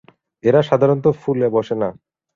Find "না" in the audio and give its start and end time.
1.81-1.89